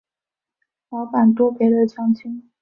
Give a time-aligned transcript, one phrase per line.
[0.89, 2.49] 老板多给的奖金